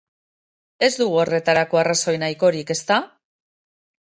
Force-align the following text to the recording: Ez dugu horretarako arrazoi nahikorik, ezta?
Ez 0.87 0.89
dugu 1.01 1.19
horretarako 1.25 1.81
arrazoi 1.83 2.15
nahikorik, 2.25 2.73
ezta? 2.79 2.99